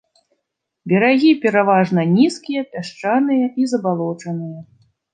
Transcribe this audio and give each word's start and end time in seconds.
Берагі 0.93 1.31
пераважна 1.43 2.07
нізкія, 2.15 2.61
пясчаныя 2.75 3.45
і 3.59 3.71
забалочаныя. 3.77 4.61